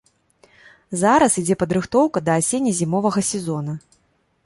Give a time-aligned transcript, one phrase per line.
[1.01, 3.81] Зараз ідзе падрыхтоўка да асенне-зімовага сезона.